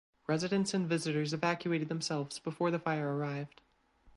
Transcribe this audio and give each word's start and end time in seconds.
Residents 0.25 0.73
and 0.73 0.89
visitors 0.89 1.31
evacuated 1.31 1.87
themselves 1.87 2.39
before 2.39 2.71
the 2.71 2.79
fire 2.79 3.15
arrived. 3.15 3.61